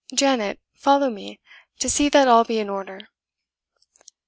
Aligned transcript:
Janet, 0.15 0.59
follow 0.73 1.11
me, 1.11 1.39
to 1.77 1.87
see 1.87 2.09
that 2.09 2.27
all 2.27 2.43
be 2.43 2.57
in 2.57 2.69
order." 2.69 3.01